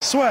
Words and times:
Soit. 0.00 0.30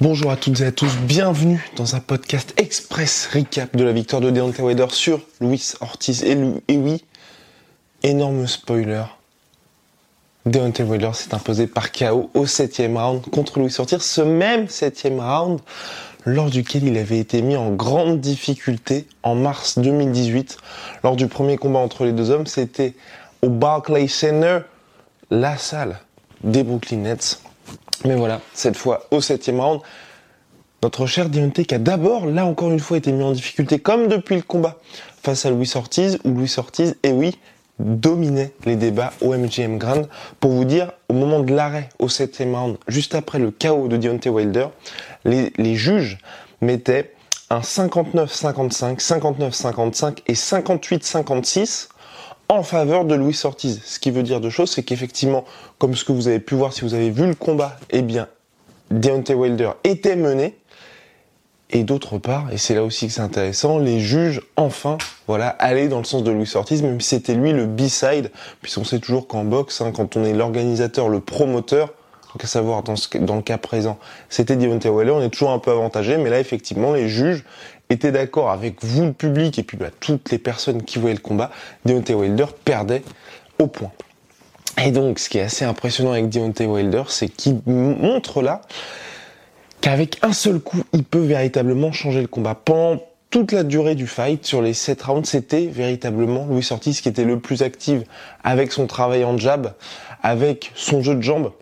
Bonjour 0.00 0.30
à 0.30 0.36
toutes 0.36 0.62
et 0.62 0.64
à 0.64 0.72
tous, 0.72 0.96
bienvenue 1.02 1.62
dans 1.76 1.94
un 1.94 2.00
podcast 2.00 2.54
express 2.56 3.28
recap 3.34 3.76
de 3.76 3.84
la 3.84 3.92
victoire 3.92 4.22
de 4.22 4.30
Deontay 4.30 4.62
Wilder 4.62 4.86
sur 4.88 5.20
Luis 5.42 5.74
Ortiz. 5.82 6.24
Et, 6.24 6.38
et 6.68 6.78
oui, 6.78 7.04
énorme 8.02 8.46
spoiler, 8.46 9.04
Deontay 10.46 10.84
Wilder 10.84 11.10
s'est 11.12 11.34
imposé 11.34 11.66
par 11.66 11.92
KO 11.92 12.30
au 12.32 12.46
septième 12.46 12.96
round 12.96 13.20
contre 13.26 13.60
Luis 13.60 13.74
Ortiz, 13.78 14.00
ce 14.00 14.22
même 14.22 14.70
septième 14.70 15.20
round 15.20 15.60
lors 16.24 16.50
duquel 16.50 16.84
il 16.84 16.98
avait 16.98 17.18
été 17.18 17.42
mis 17.42 17.56
en 17.56 17.70
grande 17.70 18.20
difficulté 18.20 19.06
en 19.22 19.34
mars 19.34 19.78
2018. 19.78 20.56
Lors 21.02 21.16
du 21.16 21.26
premier 21.26 21.56
combat 21.56 21.78
entre 21.78 22.04
les 22.04 22.12
deux 22.12 22.30
hommes, 22.30 22.46
c'était 22.46 22.94
au 23.42 23.48
Barclays 23.48 24.08
Center, 24.08 24.60
la 25.30 25.56
salle 25.56 25.98
des 26.44 26.62
Brooklyn 26.62 26.98
Nets. 26.98 27.40
Mais 28.04 28.14
voilà, 28.14 28.40
cette 28.54 28.76
fois 28.76 29.06
au 29.10 29.20
septième 29.20 29.60
round, 29.60 29.80
notre 30.82 31.04
cher 31.06 31.28
Deontay 31.28 31.66
qui 31.66 31.74
a 31.74 31.78
d'abord, 31.78 32.26
là 32.26 32.46
encore 32.46 32.70
une 32.70 32.80
fois, 32.80 32.96
été 32.96 33.12
mis 33.12 33.22
en 33.22 33.32
difficulté, 33.32 33.78
comme 33.78 34.08
depuis 34.08 34.36
le 34.36 34.42
combat 34.42 34.78
face 35.22 35.44
à 35.44 35.50
Louis 35.50 35.70
Ortiz, 35.74 36.18
où 36.24 36.30
Louis 36.30 36.52
Ortiz, 36.56 36.96
et 37.02 37.12
oui, 37.12 37.36
dominait 37.78 38.52
les 38.64 38.76
débats 38.76 39.12
au 39.20 39.34
MGM 39.34 39.78
Grand. 39.78 40.02
Pour 40.38 40.52
vous 40.52 40.64
dire, 40.64 40.92
au 41.08 41.14
moment 41.14 41.40
de 41.40 41.54
l'arrêt 41.54 41.88
au 41.98 42.08
septième 42.08 42.54
round, 42.54 42.76
juste 42.88 43.14
après 43.14 43.38
le 43.38 43.50
chaos 43.50 43.88
de 43.88 43.96
Deontay 43.96 44.30
Wilder, 44.30 44.68
les, 45.24 45.52
les 45.56 45.74
juges 45.76 46.18
mettaient 46.60 47.14
un 47.50 47.60
59-55, 47.60 49.00
59-55 49.00 50.18
et 50.26 50.34
58-56 50.34 51.88
en 52.48 52.62
faveur 52.62 53.04
de 53.04 53.14
Louis 53.14 53.38
Ortiz. 53.44 53.80
Ce 53.84 53.98
qui 53.98 54.10
veut 54.10 54.22
dire 54.22 54.40
deux 54.40 54.50
choses, 54.50 54.70
c'est 54.70 54.82
qu'effectivement, 54.82 55.44
comme 55.78 55.94
ce 55.94 56.04
que 56.04 56.12
vous 56.12 56.28
avez 56.28 56.40
pu 56.40 56.54
voir 56.54 56.72
si 56.72 56.82
vous 56.82 56.94
avez 56.94 57.10
vu 57.10 57.26
le 57.26 57.34
combat, 57.34 57.76
eh 57.90 58.02
bien, 58.02 58.28
Deontay 58.90 59.34
Wilder 59.34 59.70
était 59.84 60.16
mené. 60.16 60.56
Et 61.72 61.84
d'autre 61.84 62.18
part, 62.18 62.52
et 62.52 62.58
c'est 62.58 62.74
là 62.74 62.82
aussi 62.82 63.06
que 63.06 63.12
c'est 63.12 63.20
intéressant, 63.20 63.78
les 63.78 64.00
juges, 64.00 64.42
enfin, 64.56 64.98
voilà, 65.28 65.50
allaient 65.50 65.86
dans 65.86 65.98
le 65.98 66.04
sens 66.04 66.24
de 66.24 66.32
Louis 66.32 66.50
Ortiz, 66.56 66.82
même 66.82 67.00
si 67.00 67.10
c'était 67.10 67.34
lui 67.34 67.52
le 67.52 67.66
B-side, 67.66 68.32
puisqu'on 68.60 68.82
sait 68.82 68.98
toujours 68.98 69.28
qu'en 69.28 69.44
boxe, 69.44 69.80
hein, 69.80 69.92
quand 69.94 70.16
on 70.16 70.24
est 70.24 70.32
l'organisateur, 70.32 71.08
le 71.08 71.20
promoteur, 71.20 71.94
donc 72.32 72.44
à 72.44 72.46
savoir 72.46 72.82
dans, 72.82 72.96
ce, 72.96 73.18
dans 73.18 73.36
le 73.36 73.42
cas 73.42 73.58
présent, 73.58 73.98
c'était 74.28 74.56
Deontay 74.56 74.88
Wilder, 74.88 75.12
on 75.12 75.22
est 75.22 75.30
toujours 75.30 75.50
un 75.50 75.58
peu 75.58 75.70
avantagé, 75.70 76.16
mais 76.16 76.30
là 76.30 76.40
effectivement 76.40 76.92
les 76.92 77.08
juges 77.08 77.44
étaient 77.88 78.12
d'accord 78.12 78.50
avec 78.50 78.84
vous 78.84 79.06
le 79.06 79.12
public 79.12 79.58
et 79.58 79.62
puis 79.62 79.76
bah, 79.76 79.90
toutes 79.98 80.30
les 80.30 80.38
personnes 80.38 80.82
qui 80.82 80.98
voyaient 80.98 81.16
le 81.16 81.20
combat, 81.20 81.50
Deontay 81.84 82.14
Wilder 82.14 82.46
perdait 82.64 83.02
au 83.58 83.66
point. 83.66 83.90
Et 84.82 84.92
donc 84.92 85.18
ce 85.18 85.28
qui 85.28 85.38
est 85.38 85.42
assez 85.42 85.64
impressionnant 85.64 86.12
avec 86.12 86.28
Deontay 86.28 86.66
Wilder, 86.66 87.04
c'est 87.08 87.28
qu'il 87.28 87.60
montre 87.66 88.42
là 88.42 88.62
qu'avec 89.80 90.18
un 90.22 90.32
seul 90.32 90.60
coup, 90.60 90.82
il 90.92 91.04
peut 91.04 91.18
véritablement 91.18 91.92
changer 91.92 92.20
le 92.20 92.28
combat. 92.28 92.54
Pendant 92.54 93.02
toute 93.30 93.52
la 93.52 93.62
durée 93.62 93.94
du 93.94 94.06
fight, 94.06 94.44
sur 94.44 94.60
les 94.60 94.74
7 94.74 95.02
rounds, 95.02 95.28
c'était 95.28 95.66
véritablement 95.66 96.46
Louis 96.46 96.66
Ortiz 96.70 97.00
qui 97.00 97.08
était 97.08 97.24
le 97.24 97.38
plus 97.38 97.62
actif 97.62 98.02
avec 98.42 98.72
son 98.72 98.86
travail 98.86 99.24
en 99.24 99.38
jab, 99.38 99.74
avec 100.22 100.72
son 100.74 101.02
jeu 101.02 101.14
de 101.14 101.22
jambes, 101.22 101.52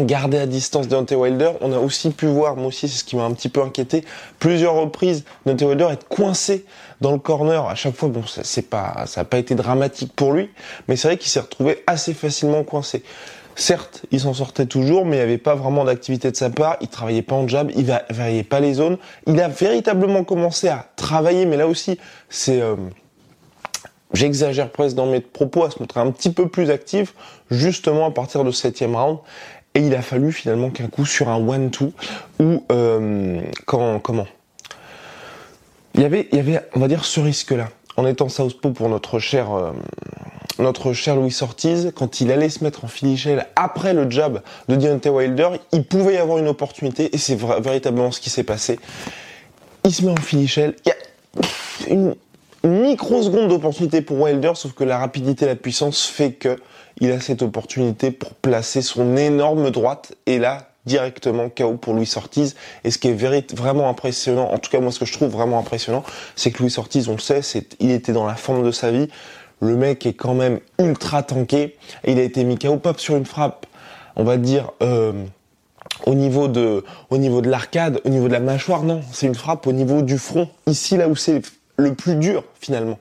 garder 0.00 0.38
à 0.38 0.46
distance 0.46 0.88
Deontay 0.88 1.14
Wilder. 1.14 1.52
On 1.60 1.72
a 1.72 1.78
aussi 1.78 2.10
pu 2.10 2.26
voir, 2.26 2.56
moi 2.56 2.66
aussi 2.66 2.88
c'est 2.88 2.98
ce 2.98 3.04
qui 3.04 3.16
m'a 3.16 3.24
un 3.24 3.32
petit 3.32 3.48
peu 3.48 3.62
inquiété, 3.62 4.04
plusieurs 4.38 4.74
reprises 4.74 5.24
Deontay 5.46 5.64
Wilder 5.64 5.88
être 5.92 6.08
coincé 6.08 6.64
dans 7.00 7.12
le 7.12 7.18
corner. 7.18 7.66
À 7.66 7.74
chaque 7.74 7.94
fois, 7.94 8.08
bon, 8.08 8.26
ça 8.26 8.42
c'est 8.44 8.68
pas, 8.68 9.04
ça 9.06 9.22
n'a 9.22 9.24
pas 9.24 9.38
été 9.38 9.54
dramatique 9.54 10.12
pour 10.14 10.32
lui, 10.32 10.50
mais 10.88 10.96
c'est 10.96 11.08
vrai 11.08 11.16
qu'il 11.16 11.30
s'est 11.30 11.40
retrouvé 11.40 11.82
assez 11.86 12.14
facilement 12.14 12.64
coincé. 12.64 13.02
Certes, 13.58 14.04
il 14.10 14.20
s'en 14.20 14.34
sortait 14.34 14.66
toujours, 14.66 15.06
mais 15.06 15.16
il 15.16 15.18
n'y 15.20 15.24
avait 15.24 15.38
pas 15.38 15.54
vraiment 15.54 15.84
d'activité 15.84 16.30
de 16.30 16.36
sa 16.36 16.50
part. 16.50 16.76
Il 16.82 16.88
travaillait 16.88 17.22
pas 17.22 17.36
en 17.36 17.48
jab, 17.48 17.72
il 17.74 17.86
variait 18.10 18.42
pas 18.42 18.60
les 18.60 18.74
zones. 18.74 18.98
Il 19.26 19.40
a 19.40 19.48
véritablement 19.48 20.24
commencé 20.24 20.68
à 20.68 20.86
travailler, 20.96 21.46
mais 21.46 21.56
là 21.56 21.66
aussi, 21.66 21.98
c'est 22.28 22.60
euh, 22.60 22.76
j'exagère 24.12 24.70
presque 24.70 24.94
dans 24.94 25.06
mes 25.06 25.20
propos, 25.20 25.64
à 25.64 25.70
se 25.70 25.78
montrer 25.80 26.00
un 26.00 26.10
petit 26.10 26.30
peu 26.30 26.48
plus 26.48 26.70
actif, 26.70 27.14
justement 27.50 28.06
à 28.06 28.10
partir 28.10 28.44
de 28.44 28.50
septième 28.50 28.94
round. 28.94 29.18
Et 29.76 29.80
il 29.80 29.94
a 29.94 30.00
fallu 30.00 30.32
finalement 30.32 30.70
qu'un 30.70 30.88
coup 30.88 31.04
sur 31.04 31.28
un 31.28 31.36
one-two 31.36 31.92
ou 32.40 32.64
euh, 32.72 33.42
comment? 33.66 34.26
Il 35.94 36.00
y 36.00 36.04
avait 36.06 36.28
il 36.32 36.38
y 36.38 36.40
avait 36.40 36.62
on 36.74 36.80
va 36.80 36.88
dire 36.88 37.04
ce 37.04 37.20
risque 37.20 37.50
là 37.50 37.68
en 37.98 38.06
étant 38.06 38.30
Southpaw 38.30 38.70
pour 38.70 38.88
notre 38.88 39.18
cher 39.18 39.52
euh, 39.52 39.72
notre 40.58 40.94
cher 40.94 41.14
Louis 41.16 41.36
Ortiz 41.42 41.92
quand 41.94 42.22
il 42.22 42.32
allait 42.32 42.48
se 42.48 42.64
mettre 42.64 42.86
en 42.86 42.88
finichel 42.88 43.46
après 43.54 43.92
le 43.92 44.10
jab 44.10 44.40
de 44.70 44.76
Deontay 44.76 45.10
Wilder 45.10 45.48
il 45.72 45.84
pouvait 45.84 46.14
y 46.14 46.18
avoir 46.18 46.38
une 46.38 46.48
opportunité 46.48 47.14
et 47.14 47.18
c'est 47.18 47.38
véritablement 47.38 48.12
ce 48.12 48.20
qui 48.22 48.30
s'est 48.30 48.44
passé. 48.44 48.80
Il 49.84 49.92
se 49.92 50.06
met 50.06 50.10
en 50.10 50.16
finichel 50.16 50.74
il 50.86 50.88
y 50.88 50.92
a 50.92 51.92
une 51.92 52.14
microseconde 52.66 53.48
d'opportunité 53.48 54.02
pour 54.02 54.20
Wilder 54.20 54.52
sauf 54.54 54.72
que 54.72 54.84
la 54.84 54.98
rapidité 54.98 55.46
la 55.46 55.56
puissance 55.56 56.06
fait 56.06 56.32
que 56.32 56.56
il 57.00 57.10
a 57.12 57.20
cette 57.20 57.42
opportunité 57.42 58.10
pour 58.10 58.34
placer 58.34 58.82
son 58.82 59.16
énorme 59.16 59.70
droite 59.70 60.14
et 60.26 60.38
là 60.38 60.70
directement 60.86 61.48
KO 61.50 61.74
pour 61.74 61.94
Louis 61.94 62.10
Ortiz. 62.16 62.54
Et 62.84 62.90
ce 62.90 62.98
qui 62.98 63.08
est 63.08 63.52
vraiment 63.54 63.90
impressionnant, 63.90 64.50
en 64.52 64.58
tout 64.58 64.70
cas 64.70 64.80
moi 64.80 64.92
ce 64.92 65.00
que 65.00 65.04
je 65.04 65.12
trouve 65.12 65.30
vraiment 65.30 65.58
impressionnant, 65.58 66.04
c'est 66.36 66.52
que 66.52 66.62
Louis 66.62 66.74
Ortiz, 66.78 67.08
on 67.08 67.12
le 67.12 67.18
sait, 67.18 67.40
il 67.80 67.90
était 67.90 68.12
dans 68.12 68.26
la 68.26 68.36
forme 68.36 68.64
de 68.64 68.70
sa 68.70 68.90
vie. 68.90 69.08
Le 69.60 69.76
mec 69.76 70.06
est 70.06 70.14
quand 70.14 70.34
même 70.34 70.60
ultra 70.78 71.22
tanké. 71.22 71.76
Et 72.04 72.12
il 72.12 72.18
a 72.18 72.22
été 72.22 72.44
mis 72.44 72.58
KO, 72.58 72.76
pas 72.76 72.94
sur 72.96 73.16
une 73.16 73.26
frappe, 73.26 73.66
on 74.14 74.24
va 74.24 74.36
dire, 74.36 74.70
euh, 74.82 75.12
au 76.04 76.14
niveau 76.14 76.46
de, 76.46 76.84
au 77.10 77.18
niveau 77.18 77.40
de 77.40 77.50
l'arcade, 77.50 78.00
au 78.04 78.08
niveau 78.10 78.28
de 78.28 78.32
la 78.32 78.40
mâchoire, 78.40 78.82
non. 78.82 79.00
C'est 79.12 79.26
une 79.26 79.34
frappe 79.34 79.66
au 79.66 79.72
niveau 79.72 80.02
du 80.02 80.18
front. 80.18 80.48
Ici, 80.66 80.96
là 80.96 81.08
où 81.08 81.16
c'est 81.16 81.42
le 81.76 81.94
plus 81.94 82.16
dur, 82.16 82.44
finalement 82.60 82.98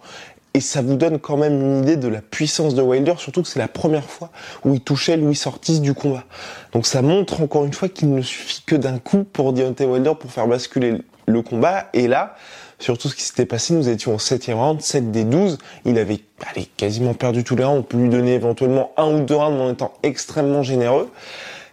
et 0.55 0.61
ça 0.61 0.81
vous 0.81 0.95
donne 0.95 1.19
quand 1.19 1.35
même 1.35 1.59
une 1.59 1.83
idée 1.83 1.97
de 1.97 2.07
la 2.07 2.21
puissance 2.21 2.75
de 2.75 2.81
Wilder, 2.81 3.15
surtout 3.17 3.41
que 3.41 3.47
c'est 3.49 3.59
la 3.59 3.67
première 3.67 4.05
fois 4.05 4.29
où 4.63 4.73
il 4.73 4.79
touchait 4.79 5.17
Louis 5.17 5.37
Ortiz 5.45 5.81
du 5.81 5.93
combat. 5.93 6.23
Donc 6.71 6.85
ça 6.85 7.01
montre 7.01 7.41
encore 7.41 7.65
une 7.65 7.73
fois 7.73 7.89
qu'il 7.89 8.13
ne 8.13 8.21
suffit 8.21 8.63
que 8.65 8.77
d'un 8.77 8.97
coup 8.97 9.25
pour 9.25 9.51
Deontay 9.51 9.83
Wilder 9.83 10.13
pour 10.17 10.31
faire 10.31 10.47
basculer 10.47 11.01
le 11.25 11.41
combat. 11.41 11.89
Et 11.93 12.07
là, 12.07 12.35
surtout 12.79 13.09
ce 13.09 13.15
qui 13.15 13.23
s'était 13.23 13.45
passé, 13.45 13.73
nous 13.73 13.89
étions 13.89 14.15
au 14.15 14.19
7 14.19 14.45
round, 14.53 14.79
7 14.79 15.11
des 15.11 15.25
12. 15.25 15.57
Il 15.83 15.99
avait 15.99 16.21
allez, 16.49 16.69
quasiment 16.77 17.13
perdu 17.13 17.43
tous 17.43 17.57
les 17.57 17.65
rounds. 17.65 17.79
On 17.79 17.83
peut 17.83 17.97
lui 17.97 18.07
donner 18.07 18.35
éventuellement 18.35 18.93
un 18.95 19.13
ou 19.13 19.19
deux 19.25 19.35
rounds 19.35 19.59
en 19.59 19.69
étant 19.71 19.91
extrêmement 20.03 20.63
généreux 20.63 21.11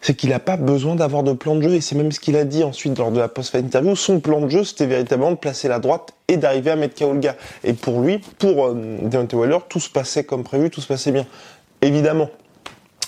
c'est 0.03 0.15
qu'il 0.15 0.31
n'a 0.31 0.41
pas 0.41 0.57
besoin 0.57 0.97
d'avoir 0.97 1.23
de 1.23 1.33
plan 1.33 1.55
de 1.55 1.63
jeu 1.63 1.75
et 1.75 1.81
c'est 1.81 1.95
même 1.95 2.13
ce 2.13 2.21
qu'il 2.21 2.37
a 2.37 2.45
dit 2.45 2.65
ensuite 2.65 2.99
lors 2.99 3.13
de 3.13 3.21
la 3.21 3.29
post-fight 3.29 3.65
interview. 3.65 3.97
Son 3.97 4.21
plan 4.21 4.41
de 4.41 4.49
jeu, 4.49 4.65
c'était 4.65 4.87
véritablement 4.87 5.31
de 5.31 5.37
placer 5.37 5.69
la 5.69 5.79
droite 5.79 6.13
et 6.29 6.37
d'arriver 6.37 6.73
à 6.73 6.77
mettre 6.77 6.99
KO 6.99 7.13
le 7.13 7.21
gars. 7.21 7.37
Et 7.63 7.73
pour 7.73 8.01
lui, 8.01 8.19
pour 8.19 8.67
euh, 8.67 8.99
Deontay 9.03 9.37
Wilder, 9.37 9.59
tout 9.69 9.81
se 9.81 9.89
passait 9.89 10.25
comme 10.25 10.43
prévu, 10.43 10.71
tout 10.71 10.81
se 10.81 10.89
passait 10.89 11.13
bien. 11.13 11.25
Évidemment, 11.83 12.29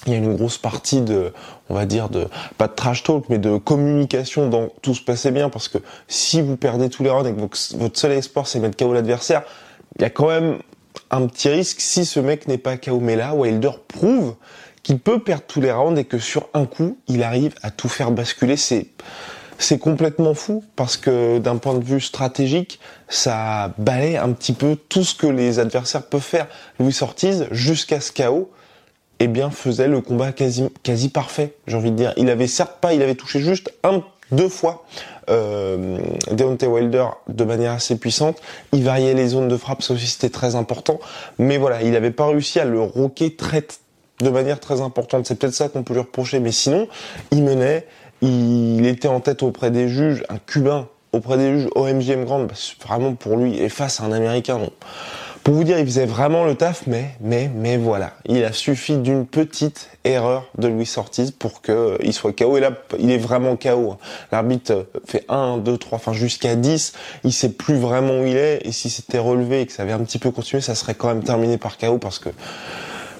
il 0.06 0.12
y 0.12 0.14
a 0.14 0.18
une 0.18 0.36
grosse 0.36 0.58
partie 0.58 1.00
de, 1.00 1.32
on 1.68 1.74
va 1.74 1.84
dire, 1.84 2.08
de, 2.08 2.28
pas 2.58 2.68
de 2.68 2.74
trash 2.74 3.02
talk, 3.02 3.24
mais 3.28 3.38
de 3.38 3.56
communication 3.56 4.48
dans 4.48 4.68
tout 4.80 4.94
se 4.94 5.02
passait 5.02 5.32
bien 5.32 5.48
parce 5.48 5.66
que 5.66 5.78
si 6.06 6.42
vous 6.42 6.56
perdez 6.56 6.90
tous 6.90 7.02
les 7.02 7.10
rounds 7.10 7.28
et 7.28 7.34
que 7.34 7.76
votre 7.76 7.98
seul 7.98 8.12
espoir 8.12 8.46
c'est 8.46 8.60
mettre 8.60 8.76
KO 8.76 8.92
l'adversaire, 8.92 9.42
il 9.96 10.02
y 10.02 10.04
a 10.04 10.10
quand 10.10 10.28
même 10.28 10.58
un 11.10 11.26
petit 11.26 11.48
risque 11.48 11.80
si 11.80 12.04
ce 12.04 12.20
mec 12.20 12.46
n'est 12.46 12.58
pas 12.58 12.76
KO. 12.76 13.00
Mais 13.00 13.16
là, 13.16 13.34
Wilder 13.34 13.70
prouve 13.88 14.36
qu'il 14.84 15.00
peut 15.00 15.18
perdre 15.18 15.42
tous 15.48 15.60
les 15.60 15.72
rounds 15.72 15.98
et 15.98 16.04
que 16.04 16.18
sur 16.18 16.48
un 16.54 16.66
coup, 16.66 16.96
il 17.08 17.24
arrive 17.24 17.54
à 17.62 17.72
tout 17.72 17.88
faire 17.88 18.12
basculer. 18.12 18.56
C'est 18.56 18.86
c'est 19.58 19.78
complètement 19.78 20.34
fou 20.34 20.64
parce 20.76 20.96
que 20.96 21.38
d'un 21.38 21.56
point 21.56 21.74
de 21.74 21.84
vue 21.84 22.00
stratégique, 22.00 22.80
ça 23.08 23.72
balaye 23.78 24.16
un 24.16 24.32
petit 24.32 24.52
peu 24.52 24.76
tout 24.76 25.04
ce 25.04 25.14
que 25.14 25.26
les 25.26 25.58
adversaires 25.58 26.02
peuvent 26.02 26.20
faire. 26.20 26.48
Louis 26.80 26.96
Ortiz, 27.00 27.46
jusqu'à 27.50 28.00
ce 28.00 28.10
chaos, 28.12 28.50
eh 29.20 29.28
bien, 29.28 29.50
faisait 29.50 29.86
le 29.86 30.00
combat 30.00 30.32
quasi, 30.32 30.64
quasi 30.82 31.08
parfait, 31.08 31.54
j'ai 31.66 31.76
envie 31.76 31.92
de 31.92 31.96
dire. 31.96 32.12
Il 32.16 32.28
avait 32.30 32.48
certes 32.48 32.78
pas, 32.80 32.94
il 32.94 33.02
avait 33.02 33.14
touché 33.14 33.40
juste 33.40 33.72
un 33.84 34.02
deux 34.32 34.48
fois 34.48 34.84
euh, 35.30 35.98
Deontay 36.32 36.66
Wilder 36.66 37.06
de 37.28 37.44
manière 37.44 37.72
assez 37.72 37.96
puissante. 37.96 38.40
Il 38.72 38.82
variait 38.82 39.14
les 39.14 39.28
zones 39.28 39.48
de 39.48 39.56
frappe, 39.56 39.82
ça 39.82 39.94
aussi 39.94 40.06
c'était 40.06 40.30
très 40.30 40.56
important. 40.56 40.98
Mais 41.38 41.58
voilà, 41.58 41.82
il 41.82 41.92
n'avait 41.92 42.10
pas 42.10 42.26
réussi 42.26 42.58
à 42.58 42.64
le 42.64 42.80
roquer 42.80 43.36
très 43.36 43.62
de 44.20 44.30
manière 44.30 44.60
très 44.60 44.80
importante. 44.80 45.26
C'est 45.26 45.38
peut-être 45.38 45.54
ça 45.54 45.68
qu'on 45.68 45.82
peut 45.82 45.94
lui 45.94 46.00
reprocher. 46.00 46.40
Mais 46.40 46.52
sinon, 46.52 46.88
il 47.30 47.42
menait, 47.42 47.86
il 48.22 48.86
était 48.86 49.08
en 49.08 49.20
tête 49.20 49.42
auprès 49.42 49.70
des 49.70 49.88
juges, 49.88 50.24
un 50.28 50.38
Cubain 50.38 50.88
auprès 51.14 51.36
des 51.36 51.58
juges 51.58 51.68
OMGM 51.74 52.24
Grand, 52.24 52.40
bah, 52.40 52.54
vraiment 52.84 53.14
pour 53.14 53.36
lui, 53.36 53.58
et 53.58 53.68
face 53.68 54.00
à 54.00 54.04
un 54.04 54.12
Américain, 54.12 54.58
non. 54.58 54.70
Pour 55.44 55.52
vous 55.52 55.64
dire, 55.64 55.78
il 55.78 55.84
faisait 55.84 56.06
vraiment 56.06 56.46
le 56.46 56.54
taf, 56.54 56.86
mais, 56.86 57.10
mais, 57.20 57.50
mais 57.54 57.76
voilà. 57.76 58.14
Il 58.24 58.42
a 58.44 58.52
suffi 58.52 58.96
d'une 58.96 59.26
petite 59.26 59.90
erreur 60.02 60.46
de 60.56 60.68
Louis 60.68 60.90
Ortiz 60.96 61.32
pour 61.32 61.60
qu'il 61.60 61.74
euh, 61.74 62.12
soit 62.12 62.32
KO. 62.32 62.56
Et 62.56 62.60
là, 62.60 62.70
il 62.98 63.10
est 63.10 63.18
vraiment 63.18 63.54
KO. 63.54 63.92
Hein. 63.92 63.98
L'arbitre 64.32 64.72
euh, 64.72 64.84
fait 65.04 65.26
1, 65.28 65.58
2, 65.58 65.76
3, 65.76 65.96
enfin 65.96 66.14
jusqu'à 66.14 66.56
10. 66.56 66.94
Il 67.24 67.32
sait 67.34 67.50
plus 67.50 67.76
vraiment 67.76 68.20
où 68.20 68.26
il 68.26 68.38
est. 68.38 68.66
Et 68.66 68.72
si 68.72 68.88
c'était 68.88 69.18
relevé 69.18 69.60
et 69.60 69.66
que 69.66 69.74
ça 69.74 69.82
avait 69.82 69.92
un 69.92 70.02
petit 70.02 70.18
peu 70.18 70.30
continué, 70.30 70.62
ça 70.62 70.74
serait 70.74 70.94
quand 70.94 71.08
même 71.08 71.22
terminé 71.22 71.58
par 71.58 71.76
KO 71.76 71.98
parce 71.98 72.18
que 72.18 72.30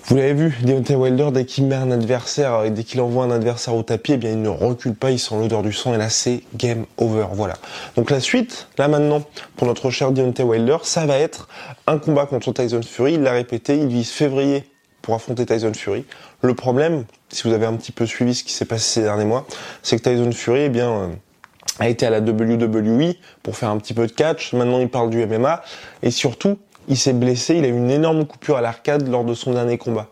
vous 0.06 0.16
l'avez 0.16 0.34
vu, 0.34 0.58
Deontay 0.62 0.96
Wilder, 0.96 1.30
dès 1.32 1.46
qu'il 1.46 1.64
met 1.64 1.76
un 1.76 1.90
adversaire 1.90 2.64
et 2.64 2.70
dès 2.70 2.84
qu'il 2.84 3.00
envoie 3.00 3.24
un 3.24 3.30
adversaire 3.30 3.74
au 3.74 3.82
tapis, 3.82 4.12
eh 4.12 4.16
bien, 4.18 4.32
il 4.32 4.42
ne 4.42 4.50
recule 4.50 4.94
pas, 4.94 5.10
il 5.10 5.18
sent 5.18 5.34
l'odeur 5.38 5.62
du 5.62 5.72
sang 5.72 5.94
et 5.94 5.96
là, 5.96 6.10
c'est 6.10 6.42
game 6.54 6.84
over. 6.98 7.26
Voilà. 7.32 7.54
Donc 7.96 8.10
la 8.10 8.20
suite, 8.20 8.68
là 8.76 8.86
maintenant, 8.86 9.22
pour 9.56 9.66
notre 9.66 9.88
cher 9.88 10.12
Deontay 10.12 10.42
Wilder, 10.42 10.76
ça 10.82 11.06
va 11.06 11.16
être 11.16 11.48
un 11.86 11.98
combat 11.98 12.26
contre 12.26 12.52
Tyson 12.52 12.82
Fury. 12.82 13.14
Il 13.14 13.22
l'a 13.22 13.32
répété, 13.32 13.78
il 13.78 13.86
vise 13.86 14.10
février 14.10 14.64
pour 15.00 15.14
affronter 15.14 15.46
Tyson 15.46 15.72
Fury. 15.72 16.04
Le 16.42 16.54
problème, 16.54 17.04
si 17.30 17.48
vous 17.48 17.54
avez 17.54 17.64
un 17.64 17.74
petit 17.74 17.92
peu 17.92 18.04
suivi 18.04 18.34
ce 18.34 18.44
qui 18.44 18.52
s'est 18.52 18.66
passé 18.66 19.00
ces 19.00 19.02
derniers 19.02 19.24
mois, 19.24 19.46
c'est 19.82 19.96
que 19.98 20.02
Tyson 20.02 20.32
Fury, 20.32 20.60
eh 20.60 20.68
bien, 20.68 20.90
euh, 20.90 21.08
a 21.78 21.88
été 21.88 22.06
à 22.06 22.10
la 22.10 22.20
WWE 22.20 23.14
pour 23.42 23.56
faire 23.56 23.70
un 23.70 23.78
petit 23.78 23.94
peu 23.94 24.06
de 24.06 24.12
catch. 24.12 24.52
Maintenant, 24.52 24.80
il 24.80 24.88
parle 24.88 25.08
du 25.08 25.24
MMA 25.24 25.62
et 26.02 26.10
surtout, 26.10 26.58
il 26.88 26.96
s'est 26.96 27.12
blessé, 27.12 27.56
il 27.56 27.64
a 27.64 27.68
eu 27.68 27.76
une 27.76 27.90
énorme 27.90 28.26
coupure 28.26 28.56
à 28.56 28.60
l'arcade 28.60 29.08
lors 29.08 29.24
de 29.24 29.34
son 29.34 29.52
dernier 29.52 29.78
combat. 29.78 30.08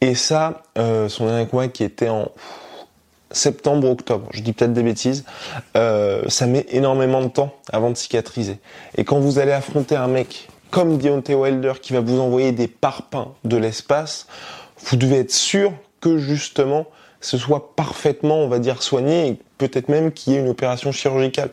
Et 0.00 0.14
ça, 0.14 0.62
euh, 0.78 1.08
son 1.08 1.26
dernier 1.26 1.46
combat 1.46 1.68
qui 1.68 1.84
était 1.84 2.08
en 2.08 2.30
septembre, 3.30 3.90
octobre, 3.90 4.28
je 4.32 4.40
dis 4.40 4.52
peut-être 4.52 4.72
des 4.72 4.82
bêtises, 4.82 5.24
euh, 5.76 6.22
ça 6.28 6.46
met 6.46 6.66
énormément 6.70 7.22
de 7.22 7.28
temps 7.28 7.54
avant 7.72 7.90
de 7.90 7.96
cicatriser. 7.96 8.58
Et 8.96 9.04
quand 9.04 9.18
vous 9.18 9.38
allez 9.38 9.52
affronter 9.52 9.96
un 9.96 10.08
mec 10.08 10.48
comme 10.70 10.98
Deontay 10.98 11.34
Wilder 11.34 11.74
qui 11.80 11.92
va 11.92 12.00
vous 12.00 12.20
envoyer 12.20 12.52
des 12.52 12.68
parpaings 12.68 13.28
de 13.44 13.56
l'espace, 13.56 14.26
vous 14.78 14.96
devez 14.96 15.18
être 15.20 15.32
sûr 15.32 15.72
que 16.00 16.18
justement 16.18 16.86
ce 17.20 17.38
soit 17.38 17.74
parfaitement, 17.74 18.38
on 18.38 18.48
va 18.48 18.58
dire, 18.58 18.82
soigné 18.82 19.28
et 19.28 19.38
peut-être 19.58 19.88
même 19.88 20.12
qu'il 20.12 20.32
y 20.32 20.36
ait 20.36 20.40
une 20.40 20.48
opération 20.48 20.92
chirurgicale. 20.92 21.50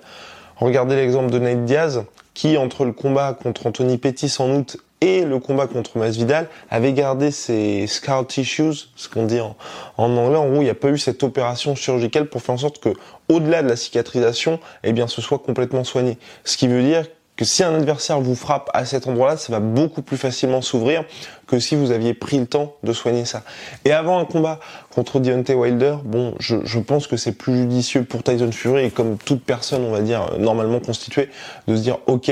Regardez 0.58 0.96
l'exemple 0.96 1.32
de 1.32 1.40
Nate 1.40 1.66
Diaz, 1.66 2.04
qui, 2.34 2.58
entre 2.58 2.86
le 2.86 2.92
combat 2.92 3.34
contre 3.34 3.68
Anthony 3.68 3.98
Pettis 3.98 4.36
en 4.40 4.50
août 4.52 4.78
et 5.02 5.26
le 5.26 5.40
combat 5.40 5.68
contre 5.68 5.98
Masvidal, 5.98 6.48
avait 6.70 6.94
gardé 6.94 7.32
ses 7.32 7.88
scar 7.88 8.26
tissues, 8.26 8.88
ce 8.96 9.10
qu'on 9.10 9.26
dit 9.26 9.42
en, 9.42 9.56
anglais. 9.98 10.38
En 10.38 10.48
gros, 10.50 10.62
il 10.62 10.64
n'y 10.64 10.70
a 10.70 10.76
pas 10.76 10.90
eu 10.90 10.98
cette 10.98 11.24
opération 11.24 11.76
chirurgicale 11.76 12.28
pour 12.28 12.42
faire 12.42 12.56
en 12.56 12.60
sorte 12.60 12.80
que, 12.80 12.90
au-delà 13.30 13.64
de 13.64 13.68
la 13.68 13.76
cicatrisation, 13.76 14.60
eh 14.84 14.94
bien, 14.94 15.08
ce 15.08 15.22
soit 15.22 15.40
complètement 15.40 15.84
soigné. 15.84 16.18
Ce 16.46 16.56
qui 16.56 16.68
veut 16.68 16.84
dire 16.84 17.06
que 17.36 17.46
si 17.46 17.64
un 17.64 17.74
adversaire 17.74 18.20
vous 18.20 18.36
frappe 18.36 18.70
à 18.74 18.86
cet 18.86 19.08
endroit-là, 19.08 19.38
ça 19.38 19.52
va 19.52 19.60
beaucoup 19.60 20.02
plus 20.02 20.18
facilement 20.18 20.62
s'ouvrir 20.62 21.04
que 21.48 21.60
si 21.60 21.76
vous 21.76 21.92
aviez 21.92 22.14
pris 22.14 22.38
le 22.38 22.46
temps 22.46 22.76
de 22.84 22.94
soigner 22.94 23.26
ça. 23.26 23.44
Et 23.86 23.92
avant 23.92 24.20
un 24.20 24.26
combat 24.26 24.60
contre 24.94 25.20
Deontay 25.20 25.56
Wilder, 25.56 25.98
bon, 26.04 26.36
je, 26.40 26.80
pense 26.80 27.08
que 27.08 27.18
c'est 27.18 27.32
plus 27.32 27.58
judicieux 27.58 28.04
pour 28.04 28.24
Tyson 28.24 28.52
Fury 28.52 28.86
et 28.86 28.92
comme 28.92 29.18
toute 29.18 29.44
personne, 29.44 29.84
on 29.84 29.92
va 29.92 30.02
dire, 30.02 30.38
normalement 30.38 30.80
constituée, 30.80 31.30
de 31.68 31.76
se 31.76 31.82
dire, 31.82 31.98
ok, 32.06 32.32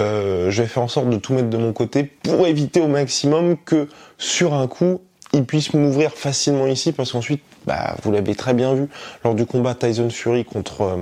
euh, 0.00 0.50
je 0.50 0.62
vais 0.62 0.68
faire 0.68 0.82
en 0.82 0.88
sorte 0.88 1.08
de 1.08 1.16
tout 1.16 1.34
mettre 1.34 1.50
de 1.50 1.58
mon 1.58 1.72
côté 1.72 2.04
pour 2.04 2.46
éviter 2.46 2.80
au 2.80 2.88
maximum 2.88 3.56
que 3.56 3.88
sur 4.18 4.54
un 4.54 4.66
coup, 4.66 5.00
il 5.32 5.44
puisse 5.44 5.72
m'ouvrir 5.72 6.12
facilement 6.12 6.66
ici 6.66 6.92
parce 6.92 7.12
qu'ensuite, 7.12 7.42
bah, 7.64 7.94
vous 8.02 8.10
l'avez 8.10 8.34
très 8.34 8.54
bien 8.54 8.74
vu 8.74 8.88
lors 9.24 9.34
du 9.34 9.46
combat 9.46 9.74
Tyson 9.74 10.10
Fury 10.10 10.44
contre... 10.44 10.82
Euh, 10.82 10.96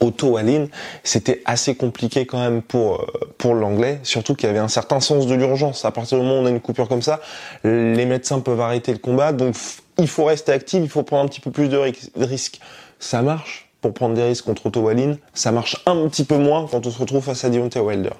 auto 0.00 0.36
Aline, 0.36 0.68
c'était 1.04 1.42
assez 1.44 1.74
compliqué 1.74 2.26
quand 2.26 2.38
même 2.38 2.62
pour 2.62 3.00
euh, 3.00 3.32
pour 3.38 3.54
l'anglais, 3.54 4.00
surtout 4.02 4.34
qu'il 4.34 4.46
y 4.48 4.50
avait 4.50 4.58
un 4.58 4.68
certain 4.68 5.00
sens 5.00 5.26
de 5.26 5.34
l'urgence. 5.34 5.84
À 5.84 5.90
partir 5.90 6.18
du 6.18 6.24
moment 6.24 6.40
où 6.40 6.42
on 6.42 6.46
a 6.46 6.50
une 6.50 6.60
coupure 6.60 6.88
comme 6.88 7.02
ça, 7.02 7.20
les 7.64 8.06
médecins 8.06 8.40
peuvent 8.40 8.60
arrêter 8.60 8.92
le 8.92 8.98
combat, 8.98 9.32
donc 9.32 9.54
il 9.98 10.08
faut 10.08 10.24
rester 10.24 10.52
actif, 10.52 10.80
il 10.82 10.88
faut 10.88 11.02
prendre 11.02 11.24
un 11.24 11.28
petit 11.28 11.40
peu 11.40 11.50
plus 11.50 11.68
de 11.68 11.78
risques. 12.16 12.60
Ça 12.98 13.22
marche 13.22 13.70
pour 13.80 13.94
prendre 13.94 14.14
des 14.14 14.22
risques 14.22 14.44
contre 14.44 14.66
Otto 14.66 14.80
Wallin, 14.80 15.16
ça 15.32 15.52
marche 15.52 15.82
un 15.86 16.06
petit 16.08 16.24
peu 16.24 16.36
moins 16.36 16.66
quand 16.70 16.86
on 16.86 16.90
se 16.90 16.98
retrouve 16.98 17.24
face 17.24 17.44
à 17.44 17.50
Deontay 17.50 17.80
Wilder. 17.80 18.12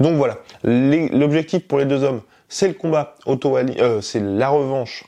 Donc 0.00 0.16
voilà, 0.16 0.38
l'objectif 0.62 1.66
pour 1.66 1.78
les 1.78 1.86
deux 1.86 2.02
hommes, 2.02 2.20
c'est 2.48 2.68
le 2.68 2.74
combat 2.74 3.14
Otto 3.24 3.50
Wallin, 3.50 3.72
euh, 3.80 4.00
c'est 4.00 4.20
la 4.20 4.48
revanche 4.48 5.04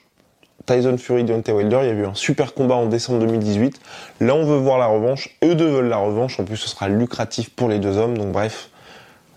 Tyson 0.69 0.99
Fury, 0.99 1.25
Deontay 1.25 1.53
Wilder, 1.53 1.79
il 1.83 1.87
y 1.87 1.91
a 1.91 1.95
eu 1.95 2.05
un 2.05 2.15
super 2.15 2.53
combat 2.53 2.75
en 2.75 2.87
décembre 2.87 3.21
2018. 3.21 3.81
Là, 4.21 4.35
on 4.35 4.45
veut 4.45 4.59
voir 4.59 4.79
la 4.79 4.87
revanche. 4.87 5.31
Eux 5.43 5.55
deux 5.55 5.67
veulent 5.69 5.89
la 5.89 5.97
revanche. 5.97 6.39
En 6.39 6.45
plus, 6.45 6.59
ce 6.59 6.69
sera 6.69 6.89
lucratif 6.89 7.49
pour 7.49 7.71
les 7.71 7.79
deux 7.79 7.97
hommes. 7.97 8.19
Donc, 8.19 8.33
bref, 8.33 8.69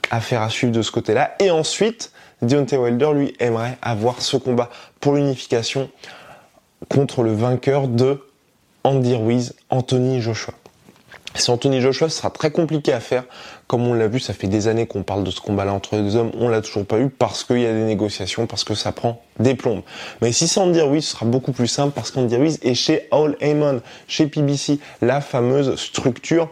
affaire 0.09 0.41
à 0.41 0.49
suivre 0.49 0.73
de 0.73 0.81
ce 0.81 0.91
côté-là. 0.91 1.33
Et 1.39 1.49
ensuite, 1.49 2.11
Deontay 2.41 2.75
Wilder, 2.75 3.11
lui, 3.13 3.33
aimerait 3.39 3.77
avoir 3.81 4.21
ce 4.21 4.35
combat 4.35 4.69
pour 4.99 5.13
l'unification 5.13 5.89
contre 6.89 7.23
le 7.23 7.33
vainqueur 7.33 7.87
de 7.87 8.21
Andy 8.83 9.15
Ruiz, 9.15 9.55
Anthony 9.69 10.19
Joshua. 10.19 10.53
C'est 11.35 11.51
Anthony 11.51 11.79
Joshua, 11.79 12.09
sera 12.09 12.29
très 12.29 12.51
compliqué 12.51 12.91
à 12.91 12.99
faire. 12.99 13.23
Comme 13.67 13.87
on 13.87 13.93
l'a 13.93 14.07
vu, 14.07 14.19
ça 14.19 14.33
fait 14.33 14.47
des 14.47 14.67
années 14.67 14.85
qu'on 14.85 15.03
parle 15.03 15.23
de 15.23 15.31
ce 15.31 15.39
combat-là 15.39 15.73
entre 15.73 15.95
les 15.95 16.01
deux 16.01 16.15
hommes. 16.17 16.31
On 16.37 16.49
l'a 16.49 16.61
toujours 16.61 16.85
pas 16.85 16.99
eu 16.99 17.09
parce 17.09 17.43
qu'il 17.43 17.59
y 17.59 17.65
a 17.65 17.71
des 17.71 17.83
négociations, 17.83 18.47
parce 18.47 18.63
que 18.63 18.75
ça 18.75 18.91
prend 18.91 19.21
des 19.39 19.55
plombes. 19.55 19.81
Mais 20.21 20.33
si 20.33 20.47
c'est 20.47 20.59
Andy 20.59 20.81
Ruiz, 20.81 21.05
sera 21.05 21.25
beaucoup 21.25 21.53
plus 21.53 21.67
simple 21.67 21.93
parce 21.95 22.11
qu'Andy 22.11 22.35
Ruiz 22.35 22.59
est 22.63 22.73
chez 22.73 23.07
All 23.11 23.37
Amon, 23.41 23.81
chez 24.07 24.27
PBC, 24.27 24.79
la 25.01 25.21
fameuse 25.21 25.75
structure 25.79 26.49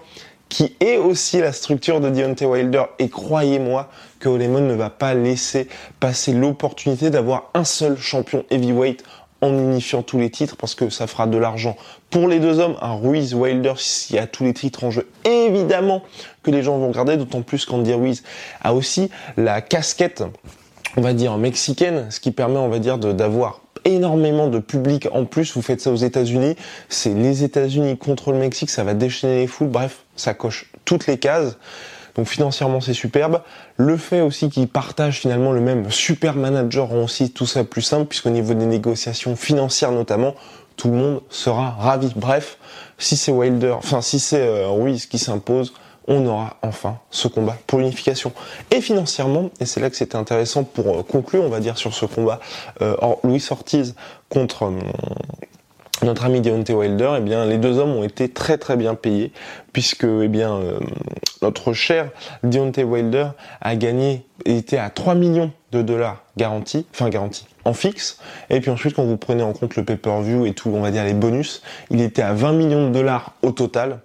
qui 0.49 0.75
est 0.79 0.97
aussi 0.97 1.39
la 1.39 1.53
structure 1.53 2.01
de 2.01 2.09
Deontay 2.09 2.45
Wilder. 2.45 2.85
Et 2.97 3.07
croyez-moi 3.09 3.89
que 4.19 4.29
All 4.29 4.41
Amon 4.41 4.61
ne 4.61 4.73
va 4.73 4.89
pas 4.89 5.13
laisser 5.13 5.67
passer 5.99 6.33
l'opportunité 6.33 7.11
d'avoir 7.11 7.51
un 7.53 7.63
seul 7.63 7.97
champion 7.97 8.43
heavyweight 8.49 9.03
en 9.41 9.53
unifiant 9.57 10.01
tous 10.01 10.17
les 10.19 10.29
titres 10.29 10.55
parce 10.57 10.75
que 10.75 10.89
ça 10.89 11.07
fera 11.07 11.27
de 11.27 11.37
l'argent 11.37 11.75
pour 12.09 12.27
les 12.27 12.39
deux 12.39 12.59
hommes. 12.59 12.75
Un 12.81 12.93
Ruiz 12.93 13.33
Wilder 13.33 13.73
s'il 13.77 14.15
y 14.15 14.19
a 14.19 14.27
tous 14.27 14.43
les 14.43 14.53
titres 14.53 14.83
en 14.83 14.91
jeu, 14.91 15.07
évidemment 15.25 16.03
que 16.43 16.51
les 16.51 16.63
gens 16.63 16.77
vont 16.77 16.89
regarder, 16.89 17.17
d'autant 17.17 17.41
plus 17.41 17.65
qu'Andy 17.65 17.93
Ruiz 17.93 18.23
a 18.61 18.73
aussi 18.73 19.09
la 19.37 19.61
casquette, 19.61 20.23
on 20.97 21.01
va 21.01 21.13
dire 21.13 21.37
mexicaine, 21.37 22.07
ce 22.09 22.19
qui 22.19 22.31
permet, 22.31 22.57
on 22.57 22.69
va 22.69 22.79
dire, 22.79 22.97
d'avoir 22.97 23.61
énormément 23.85 24.47
de 24.47 24.59
public 24.59 25.07
en 25.11 25.25
plus. 25.25 25.53
Vous 25.53 25.61
faites 25.61 25.81
ça 25.81 25.91
aux 25.91 25.95
États-Unis, 25.95 26.55
c'est 26.89 27.13
les 27.13 27.43
États-Unis 27.43 27.97
contre 27.97 28.31
le 28.31 28.39
Mexique, 28.39 28.69
ça 28.69 28.83
va 28.83 28.93
déchaîner 28.93 29.41
les 29.41 29.47
foules. 29.47 29.67
Bref, 29.67 30.03
ça 30.15 30.33
coche 30.33 30.71
toutes 30.85 31.07
les 31.07 31.17
cases. 31.17 31.57
Donc 32.19 32.27
financièrement 32.27 32.81
c'est 32.81 32.93
superbe. 32.93 33.43
Le 33.77 33.95
fait 33.95 34.19
aussi 34.19 34.49
qu'ils 34.49 34.67
partagent 34.67 35.21
finalement 35.21 35.53
le 35.53 35.61
même 35.61 35.89
super 35.89 36.35
manager 36.35 36.89
rend 36.89 37.03
aussi 37.03 37.31
tout 37.31 37.45
ça 37.45 37.63
plus 37.63 37.81
simple 37.81 38.07
puisqu'au 38.07 38.29
niveau 38.29 38.53
des 38.53 38.65
négociations 38.65 39.37
financières 39.37 39.93
notamment, 39.93 40.35
tout 40.75 40.89
le 40.89 40.97
monde 40.97 41.21
sera 41.29 41.69
ravi. 41.79 42.11
Bref, 42.17 42.57
si 42.97 43.15
c'est 43.15 43.31
Wilder, 43.31 43.71
enfin 43.77 44.01
si 44.01 44.19
c'est 44.19 44.45
euh, 44.45 44.67
Ruiz 44.67 45.05
qui 45.05 45.17
s'impose, 45.17 45.71
on 46.09 46.25
aura 46.25 46.57
enfin 46.61 46.97
ce 47.09 47.29
combat 47.29 47.55
pour 47.67 47.79
l'unification. 47.79 48.33
Et 48.69 48.81
financièrement, 48.81 49.49
et 49.61 49.65
c'est 49.65 49.79
là 49.79 49.89
que 49.89 49.95
c'était 49.95 50.17
intéressant 50.17 50.65
pour 50.65 50.99
euh, 50.99 51.03
conclure, 51.03 51.43
on 51.43 51.49
va 51.49 51.61
dire, 51.61 51.77
sur 51.77 51.93
ce 51.93 52.05
combat, 52.05 52.41
euh, 52.81 52.97
Louis 53.23 53.45
Ortiz 53.49 53.95
contre 54.27 54.63
hum, 54.63 54.79
notre 56.03 56.25
ami 56.25 56.41
Deontay 56.41 56.73
Wilder, 56.73 57.15
eh 57.17 57.21
bien, 57.21 57.45
les 57.45 57.57
deux 57.57 57.77
hommes 57.77 57.95
ont 57.95 58.03
été 58.03 58.29
très 58.29 58.57
très 58.57 58.77
bien 58.77 58.95
payés, 58.95 59.31
puisque, 59.73 60.05
eh 60.05 60.27
bien, 60.27 60.53
euh, 60.53 60.79
notre 61.41 61.73
cher 61.73 62.09
Deontay 62.43 62.83
Wilder 62.83 63.29
a 63.61 63.75
gagné, 63.75 64.25
il 64.45 64.57
était 64.57 64.77
à 64.77 64.89
3 64.89 65.15
millions 65.15 65.51
de 65.71 65.81
dollars 65.81 66.23
garantis, 66.37 66.85
enfin 66.93 67.09
garantis, 67.09 67.45
en 67.65 67.73
fixe, 67.73 68.19
et 68.49 68.59
puis 68.61 68.71
ensuite, 68.71 68.95
quand 68.95 69.03
vous 69.03 69.17
prenez 69.17 69.43
en 69.43 69.53
compte 69.53 69.75
le 69.75 69.83
pay-per-view 69.83 70.45
et 70.45 70.53
tout, 70.53 70.69
on 70.69 70.81
va 70.81 70.91
dire 70.91 71.03
les 71.03 71.13
bonus, 71.13 71.61
il 71.89 72.01
était 72.01 72.21
à 72.21 72.33
20 72.33 72.53
millions 72.53 72.87
de 72.87 72.93
dollars 72.93 73.33
au 73.41 73.51
total, 73.51 73.99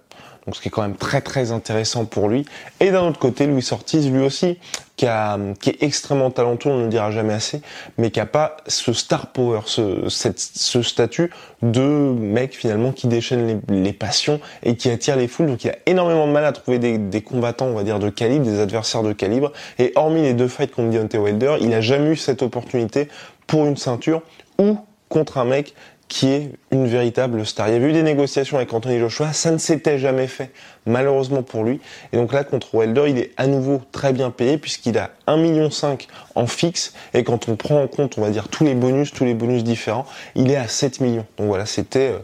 donc 0.45 0.55
ce 0.55 0.61
qui 0.61 0.67
est 0.67 0.71
quand 0.71 0.83
même 0.83 0.95
très 0.95 1.21
très 1.21 1.51
intéressant 1.51 2.05
pour 2.05 2.29
lui. 2.29 2.45
Et 2.79 2.91
d'un 2.91 3.07
autre 3.07 3.19
côté, 3.19 3.47
Louis 3.47 3.67
Ortiz, 3.71 4.11
lui 4.11 4.21
aussi, 4.23 4.59
qui, 4.95 5.05
est 5.05 5.83
extrêmement 5.83 6.31
talentueux, 6.31 6.69
on 6.69 6.77
ne 6.77 6.83
le 6.83 6.89
dira 6.89 7.11
jamais 7.11 7.33
assez, 7.33 7.61
mais 7.97 8.11
qui 8.11 8.19
a 8.19 8.25
pas 8.25 8.57
ce 8.67 8.93
star 8.93 9.27
power, 9.27 9.61
ce, 9.65 10.07
statut 10.81 11.31
de 11.61 11.81
mec 11.81 12.55
finalement 12.55 12.91
qui 12.91 13.07
déchaîne 13.07 13.61
les, 13.67 13.93
passions 13.93 14.39
et 14.63 14.75
qui 14.75 14.89
attire 14.89 15.15
les 15.15 15.27
foules. 15.27 15.47
Donc 15.47 15.63
il 15.63 15.71
a 15.71 15.75
énormément 15.85 16.27
de 16.27 16.31
mal 16.31 16.45
à 16.45 16.51
trouver 16.51 16.79
des, 16.79 17.21
combattants, 17.21 17.65
on 17.65 17.73
va 17.73 17.83
dire, 17.83 17.99
de 17.99 18.09
calibre, 18.09 18.45
des 18.45 18.59
adversaires 18.59 19.03
de 19.03 19.13
calibre. 19.13 19.51
Et 19.79 19.91
hormis 19.95 20.21
les 20.21 20.33
deux 20.33 20.47
fights 20.47 20.71
contre 20.71 20.91
Deontay 20.91 21.17
Wilder, 21.17 21.57
il 21.59 21.73
a 21.73 21.81
jamais 21.81 22.11
eu 22.11 22.15
cette 22.15 22.41
opportunité 22.41 23.09
pour 23.47 23.65
une 23.65 23.77
ceinture 23.77 24.21
ou 24.59 24.77
contre 25.09 25.37
un 25.37 25.45
mec 25.45 25.73
qui 26.07 26.27
est 26.31 26.51
une 26.71 26.87
véritable 26.87 27.45
star. 27.45 27.67
Il 27.67 27.73
y 27.73 27.75
avait 27.75 27.89
eu 27.89 27.93
des 27.93 28.03
négociations 28.03 28.57
avec 28.57 28.71
Anthony 28.73 28.99
Joshua, 28.99 29.33
ça 29.33 29.51
ne 29.51 29.57
s'était 29.57 29.97
jamais 29.97 30.27
fait, 30.27 30.51
malheureusement 30.85 31.41
pour 31.41 31.63
lui. 31.63 31.79
Et 32.13 32.17
donc 32.17 32.31
là, 32.31 32.43
contre 32.43 32.75
Wilder, 32.75 33.05
il 33.07 33.17
est 33.17 33.31
à 33.37 33.47
nouveau 33.47 33.81
très 33.91 34.13
bien 34.13 34.29
payé 34.29 34.57
puisqu'il 34.57 34.97
a 34.97 35.11
1,5 35.27 35.37
million 35.37 35.69
en 36.35 36.47
fixe. 36.47 36.93
Et 37.13 37.23
quand 37.23 37.49
on 37.49 37.55
prend 37.55 37.81
en 37.81 37.87
compte, 37.87 38.17
on 38.17 38.21
va 38.21 38.29
dire, 38.29 38.49
tous 38.49 38.63
les 38.63 38.75
bonus, 38.75 39.11
tous 39.11 39.25
les 39.25 39.33
bonus 39.33 39.63
différents, 39.63 40.05
il 40.35 40.51
est 40.51 40.57
à 40.57 40.67
7 40.67 41.01
millions. 41.01 41.25
Donc 41.37 41.47
voilà, 41.47 41.65
c'était 41.65 42.11
euh, 42.11 42.19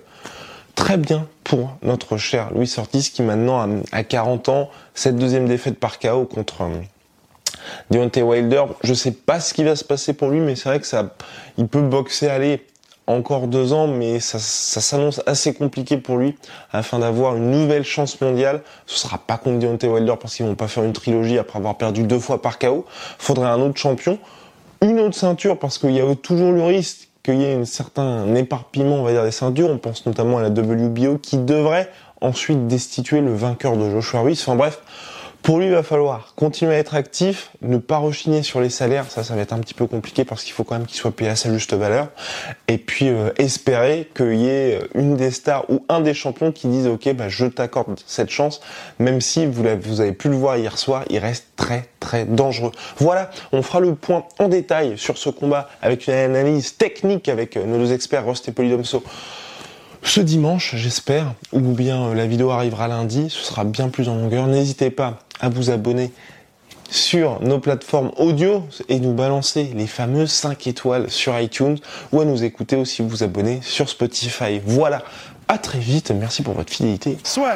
très 0.75 0.97
bien 0.97 1.27
pour 1.43 1.75
notre 1.81 2.17
cher 2.17 2.49
Louis 2.53 2.71
Ortiz 2.77 3.09
qui 3.09 3.23
maintenant 3.23 3.81
a 3.91 4.03
40 4.03 4.49
ans, 4.49 4.69
cette 4.93 5.17
deuxième 5.17 5.47
défaite 5.47 5.79
par 5.79 5.99
KO 5.99 6.25
contre... 6.25 6.61
Euh, 6.61 6.81
Deontay 7.91 8.23
Wilder, 8.23 8.63
je 8.83 8.93
sais 8.93 9.11
pas 9.11 9.39
ce 9.39 9.53
qui 9.53 9.63
va 9.63 9.75
se 9.75 9.83
passer 9.83 10.13
pour 10.13 10.29
lui, 10.29 10.39
mais 10.39 10.55
c'est 10.55 10.69
vrai 10.69 10.79
que 10.79 10.87
ça, 10.87 11.15
il 11.57 11.67
peut 11.67 11.81
boxer 11.81 12.27
aller 12.27 12.65
encore 13.07 13.47
deux 13.47 13.73
ans, 13.73 13.87
mais 13.87 14.19
ça, 14.19 14.39
s'annonce 14.39 15.21
assez 15.25 15.53
compliqué 15.53 15.97
pour 15.97 16.17
lui 16.17 16.35
afin 16.71 16.99
d'avoir 16.99 17.35
une 17.35 17.51
nouvelle 17.51 17.83
chance 17.83 18.19
mondiale. 18.21 18.61
Ce 18.85 18.99
sera 18.99 19.17
pas 19.17 19.37
contre 19.37 19.59
Deontay 19.59 19.87
Wilder 19.87 20.15
parce 20.19 20.35
qu'ils 20.35 20.45
vont 20.45 20.55
pas 20.55 20.67
faire 20.67 20.83
une 20.83 20.93
trilogie 20.93 21.37
après 21.37 21.59
avoir 21.59 21.77
perdu 21.77 22.03
deux 22.03 22.19
fois 22.19 22.41
par 22.41 22.59
KO. 22.59 22.85
Faudrait 23.17 23.49
un 23.49 23.59
autre 23.59 23.77
champion, 23.77 24.19
une 24.81 24.99
autre 24.99 25.15
ceinture 25.15 25.57
parce 25.59 25.77
qu'il 25.77 25.91
y 25.91 26.01
a 26.01 26.15
toujours 26.15 26.51
le 26.51 26.63
risque 26.63 27.09
qu'il 27.23 27.35
y 27.35 27.43
ait 27.43 27.53
un 27.53 27.65
certain 27.65 28.33
éparpillement, 28.35 28.97
on 28.97 29.03
va 29.03 29.11
dire, 29.11 29.23
des 29.23 29.31
ceintures. 29.31 29.69
On 29.69 29.77
pense 29.77 30.05
notamment 30.05 30.37
à 30.37 30.41
la 30.41 30.49
WBO 30.49 31.17
qui 31.17 31.37
devrait 31.37 31.89
ensuite 32.21 32.67
destituer 32.67 33.21
le 33.21 33.33
vainqueur 33.33 33.77
de 33.77 33.89
Joshua 33.89 34.21
Ruiz. 34.21 34.39
Enfin 34.41 34.55
bref, 34.55 34.81
pour 35.43 35.59
lui, 35.59 35.65
il 35.65 35.71
va 35.71 35.83
falloir 35.83 36.33
continuer 36.35 36.75
à 36.75 36.77
être 36.77 36.95
actif, 36.95 37.51
ne 37.61 37.77
pas 37.77 37.97
rechigner 37.97 38.43
sur 38.43 38.61
les 38.61 38.69
salaires, 38.69 39.09
ça, 39.09 39.23
ça 39.23 39.35
va 39.35 39.41
être 39.41 39.53
un 39.53 39.59
petit 39.59 39.73
peu 39.73 39.87
compliqué 39.87 40.23
parce 40.23 40.43
qu'il 40.43 40.53
faut 40.53 40.63
quand 40.63 40.77
même 40.77 40.85
qu'il 40.85 40.97
soit 40.97 41.11
payé 41.11 41.31
à 41.31 41.35
sa 41.35 41.51
juste 41.51 41.73
valeur. 41.73 42.09
Et 42.67 42.77
puis 42.77 43.09
euh, 43.09 43.31
espérer 43.37 44.09
qu'il 44.15 44.35
y 44.35 44.47
ait 44.47 44.79
une 44.93 45.15
des 45.15 45.31
stars 45.31 45.65
ou 45.69 45.83
un 45.89 46.01
des 46.01 46.13
champions 46.13 46.51
qui 46.51 46.67
dise 46.67 46.87
ok, 46.87 47.13
bah, 47.13 47.29
je 47.29 47.45
t'accorde 47.45 47.99
cette 48.05 48.29
chance, 48.29 48.61
même 48.99 49.21
si 49.21 49.45
vous, 49.45 49.63
vous 49.81 50.01
avez 50.01 50.13
pu 50.13 50.29
le 50.29 50.35
voir 50.35 50.57
hier 50.57 50.77
soir, 50.77 51.03
il 51.09 51.17
reste 51.17 51.47
très 51.55 51.89
très 51.99 52.25
dangereux. 52.25 52.71
Voilà, 52.97 53.31
on 53.51 53.61
fera 53.61 53.79
le 53.79 53.95
point 53.95 54.25
en 54.39 54.47
détail 54.47 54.97
sur 54.97 55.17
ce 55.17 55.29
combat 55.29 55.69
avec 55.81 56.07
une 56.07 56.13
analyse 56.13 56.77
technique 56.77 57.29
avec 57.29 57.57
euh, 57.57 57.65
nos 57.65 57.77
deux 57.77 57.93
experts 57.93 58.25
Rost 58.25 58.47
et 58.47 58.51
Polydomso 58.51 59.03
ce 60.03 60.19
dimanche, 60.19 60.75
j'espère, 60.75 61.33
ou 61.51 61.59
bien 61.59 62.07
euh, 62.07 62.13
la 62.13 62.25
vidéo 62.25 62.49
arrivera 62.49 62.87
lundi, 62.87 63.29
ce 63.29 63.43
sera 63.43 63.63
bien 63.63 63.89
plus 63.89 64.09
en 64.09 64.15
longueur. 64.15 64.47
N'hésitez 64.47 64.89
pas 64.89 65.19
à 65.39 65.49
vous 65.49 65.69
abonner 65.69 66.11
sur 66.89 67.41
nos 67.41 67.59
plateformes 67.59 68.11
audio 68.17 68.67
et 68.89 68.99
nous 68.99 69.13
balancer 69.13 69.71
les 69.75 69.87
fameuses 69.87 70.31
5 70.31 70.67
étoiles 70.67 71.09
sur 71.09 71.39
iTunes 71.39 71.77
ou 72.11 72.19
à 72.19 72.25
nous 72.25 72.43
écouter 72.43 72.75
aussi 72.75 73.01
vous 73.01 73.23
abonner 73.23 73.59
sur 73.61 73.87
Spotify. 73.87 74.59
Voilà, 74.65 75.03
à 75.47 75.57
très 75.57 75.79
vite, 75.79 76.11
merci 76.11 76.43
pour 76.43 76.53
votre 76.53 76.71
fidélité. 76.71 77.17
Soit 77.23 77.55